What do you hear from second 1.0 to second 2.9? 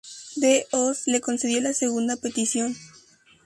le concedió la segunda petición.